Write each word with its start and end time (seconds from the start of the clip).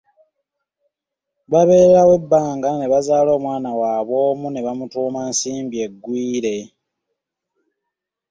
Babeerawo 1.51 2.13
ebbanga 2.19 2.69
ne 2.75 2.89
bazaala 2.91 3.29
omwana 3.37 3.69
waabwe 3.79 4.17
omu 4.31 4.47
nebamutuuma 4.49 5.19
Nsimbi 5.29 5.77
Egwire. 5.85 6.57